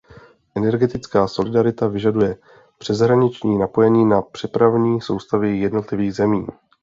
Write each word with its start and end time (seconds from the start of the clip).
Energetická 0.55 1.27
solidarita 1.27 1.87
vyžaduje 1.87 2.35
přeshraniční 2.77 3.57
napojení 3.57 4.05
na 4.05 4.21
přepravní 4.21 5.01
soustavy 5.01 5.57
jednotlivých 5.57 6.13
zemí. 6.13 6.47